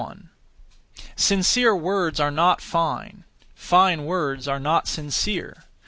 [1.15, 5.65] Sincere words are not fine; fine words are not sincere.